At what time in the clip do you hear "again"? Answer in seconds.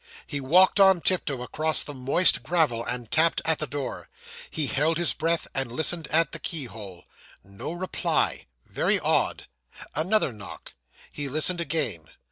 11.61-12.07